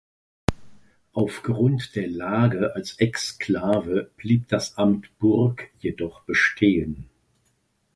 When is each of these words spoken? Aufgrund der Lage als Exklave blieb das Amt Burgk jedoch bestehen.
Aufgrund 1.13 1.95
der 1.95 2.07
Lage 2.07 2.73
als 2.73 2.97
Exklave 2.97 4.09
blieb 4.17 4.47
das 4.47 4.79
Amt 4.79 5.15
Burgk 5.19 5.69
jedoch 5.77 6.23
bestehen. 6.23 7.07